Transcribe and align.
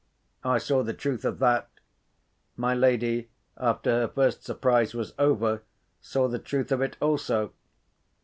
I 0.43 0.57
saw 0.57 0.81
the 0.81 0.95
truth 0.95 1.23
of 1.25 1.37
that. 1.37 1.69
My 2.57 2.73
lady, 2.73 3.29
after 3.55 3.91
her 3.91 4.07
first 4.07 4.43
surprise 4.43 4.95
was 4.95 5.13
over, 5.19 5.61
saw 6.01 6.27
the 6.27 6.39
truth 6.39 6.71
of 6.71 6.81
it 6.81 6.97
also. 6.99 7.53